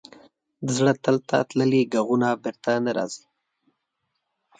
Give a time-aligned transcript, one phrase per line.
[0.65, 3.25] د زړه تل ته تللي ږغونه بېرته نه راځي.